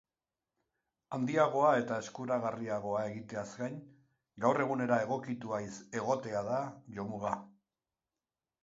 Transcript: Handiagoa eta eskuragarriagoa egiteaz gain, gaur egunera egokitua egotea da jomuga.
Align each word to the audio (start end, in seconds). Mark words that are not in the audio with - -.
Handiagoa 1.17 1.67
eta 1.81 1.97
eskuragarriagoa 2.05 3.03
egiteaz 3.11 3.45
gain, 3.61 3.77
gaur 4.47 4.63
egunera 4.67 5.01
egokitua 5.07 5.61
egotea 6.03 6.45
da 6.53 6.61
jomuga. 6.99 7.41